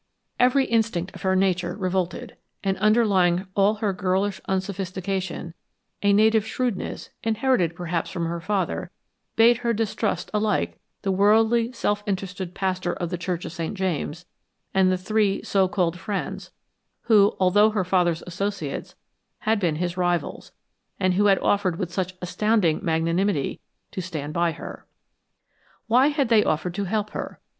[0.39, 5.53] Every instinct of her nature revolted, and underlying all her girlish unsophistication,
[6.01, 8.89] a native shrewdness, inherited perhaps from her father,
[9.35, 13.75] bade her distrust alike the worldly, self interested pastor of the Church of St.
[13.75, 14.25] James
[14.73, 16.49] and the three so called friends,
[17.01, 18.95] who, although her father's associates,
[19.41, 20.51] had been his rivals,
[20.99, 23.59] and who had offered with such astounding magnanimity
[23.91, 24.87] to stand by her.
[25.85, 27.39] Why had they offered to help her?